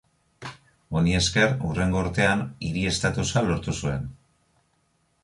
[0.99, 4.09] Honi esker hurrengo urtean hiri estatusa lortu zuen.